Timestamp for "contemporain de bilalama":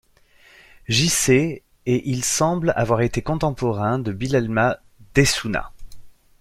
3.21-4.79